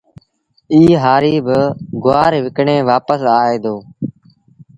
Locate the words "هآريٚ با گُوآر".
1.03-2.33